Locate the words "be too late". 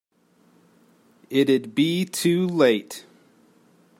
1.75-3.05